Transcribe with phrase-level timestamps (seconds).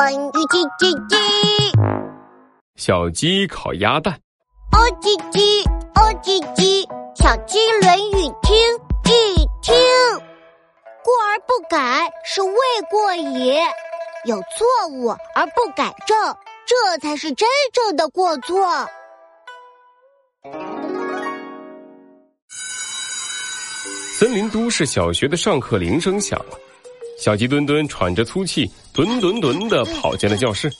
[0.00, 1.16] 关于鸡鸡鸡，
[2.76, 4.14] 小鸡烤鸭蛋，
[4.72, 8.56] 哦叽叽，哦叽叽，小鸡论语听
[9.04, 9.74] 一听。
[11.04, 12.56] 过而不改是未
[12.90, 13.60] 过也，
[14.24, 16.16] 有错误而不改正，
[16.64, 18.88] 这才是真正的过错。
[24.18, 26.58] 森林都市小学的上课铃声响了，
[27.20, 30.72] 小鸡墩墩喘着粗气，墩墩墩的跑进了教室。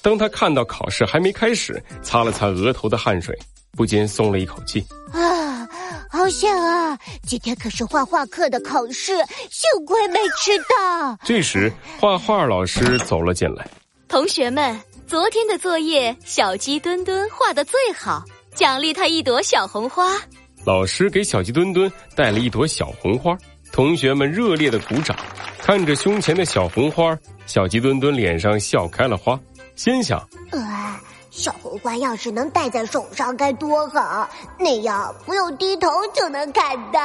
[0.00, 3.38] 当他看到考试还没开始，擦了擦额头的汗水，
[3.72, 4.82] 不禁松了一口气。
[5.12, 5.68] 啊，
[6.10, 6.98] 好险啊！
[7.26, 9.14] 今天可是画画课的考试，
[9.50, 11.14] 幸亏没迟到。
[11.22, 13.68] 这时，画画老师走了进来。
[14.08, 18.24] 同学们，昨天的作业，小鸡墩墩画的最好，
[18.54, 20.16] 奖励他一朵小红花。
[20.64, 23.36] 老师给小鸡墩墩带了一朵小红花，
[23.72, 25.16] 同学们热烈的鼓掌。
[25.58, 29.38] 看着胸前的小红花，小鸡墩墩脸上笑开了花，
[29.76, 30.18] 心想：
[30.50, 37.00] 呃，小红花要是能戴在手上该多好，那样不用低头就能看到。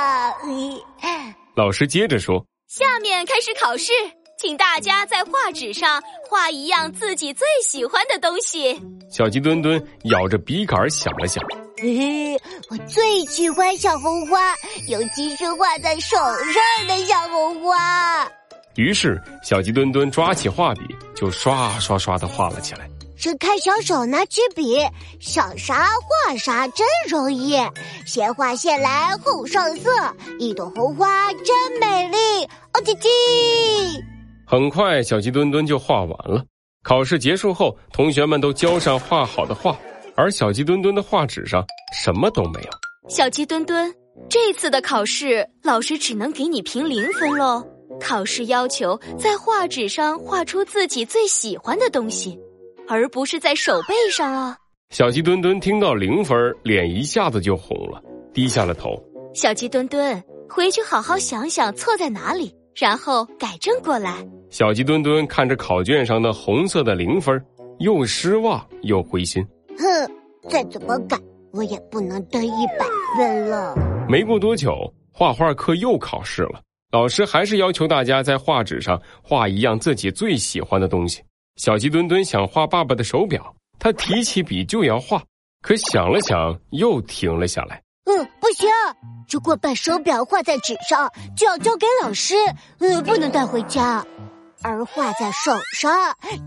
[1.56, 3.92] 老师接着说：“下面开始考试，
[4.40, 11.44] 请大家在画纸上画一样自己最喜欢的东西。”小鸡墩墩咬着笔杆想了想。
[11.80, 12.36] 嘿，
[12.70, 14.56] 我最喜欢小红花，
[14.88, 18.28] 尤其是画在手上的小红花。
[18.78, 20.82] 于是，小鸡墩墩抓起画笔，
[21.16, 22.90] 就刷刷刷的画了起来。
[23.16, 24.80] 伸开小手，拿起笔，
[25.20, 25.88] 想啥
[26.26, 27.56] 画啥，真容易。
[28.08, 29.92] 先画线来后上色，
[30.40, 32.18] 一朵红花真美丽。
[32.74, 33.08] 哦叽叽！
[34.48, 36.44] 很快，小鸡墩墩就画完了。
[36.84, 39.78] 考试结束后，同学们都交上画好的画。
[40.18, 42.70] 而小鸡墩墩的画纸上什么都没有。
[43.08, 43.94] 小鸡墩墩，
[44.28, 47.64] 这次的考试老师只能给你评零分喽。
[48.00, 52.38] 考试要求在画纸上画出自己最喜欢的东西，
[52.88, 54.56] 而不是在手背上哦。
[54.90, 58.02] 小鸡墩墩听到零分，脸一下子就红了，
[58.34, 59.02] 低下了头。
[59.34, 64.28] 小鸡墩墩，回去好好想想错在哪里，然后改正过来。
[64.50, 67.40] 小鸡墩墩看着考卷上的红色的零分，
[67.80, 69.46] 又失望又灰心。
[69.78, 71.18] 哼，再怎么改，
[71.52, 72.86] 我也不能得一百
[73.18, 73.76] 分了。
[74.10, 76.62] 没过多久，画画课又考试了。
[76.92, 81.22] 老师还是要求大家在画纸上画一样自己最喜欢的东西。
[81.58, 85.22] 小鸡墩墩想画爸爸的手表，他提起笔就要画，
[85.62, 87.82] 可想了想，又停了下来。
[88.06, 88.70] 嗯，不行，
[89.30, 92.36] 如果把手表画在纸上，就要交给老师，
[92.80, 94.06] 呃，不能带回家。
[94.62, 95.92] 而画在手上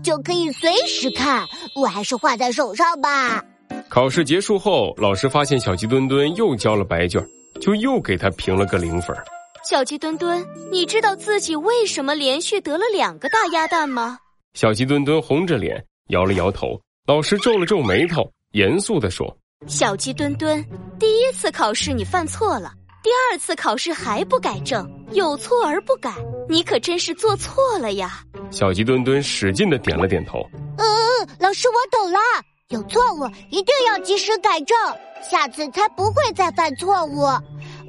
[0.03, 1.45] 就可以随时看，
[1.75, 3.43] 我还是画在手上吧。
[3.89, 7.25] 考试结束后，老师发现小鸡墩墩又交了白卷，
[7.59, 9.15] 就又给他评了个零分。
[9.63, 14.17] 小鸡墩墩，你知道自己为什么连续得了两个大鸭蛋吗？
[14.53, 16.79] 小鸡墩墩红着脸摇了摇头。
[17.07, 19.35] 老师皱了皱眉头，严肃地说
[19.67, 20.63] ：“小鸡墩墩，
[20.99, 22.73] 第一次考试你犯错了。”
[23.03, 26.13] 第二次考试还不改正，有错而不改，
[26.51, 28.25] 你可真是做错了呀！
[28.51, 30.45] 小鸡墩墩使劲的点了点头。
[30.53, 32.19] 嗯嗯，老师，我懂了，
[32.67, 34.77] 有错误一定要及时改正，
[35.23, 37.21] 下次才不会再犯错误。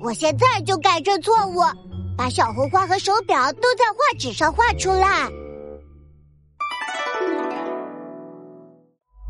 [0.01, 1.61] 我现在就改正错误，
[2.17, 5.27] 把小红花和手表都在画纸上画出来。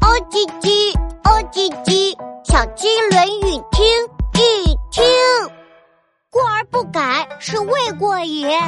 [0.03, 0.95] 哦叽叽，
[1.25, 3.83] 哦叽叽，小鸡论语听
[4.35, 5.03] 一听。
[6.29, 8.59] 过而不改是未过也，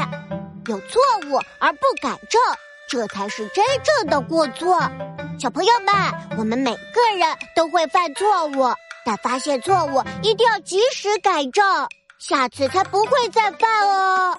[0.66, 2.40] 有错误而不改正，
[2.88, 4.80] 这才是真正的过错。
[5.38, 5.94] 小朋友们，
[6.38, 8.74] 我们每个人都会犯错误，
[9.04, 11.86] 但发现错误一定要及时改正，
[12.18, 14.38] 下次才不会再犯哦。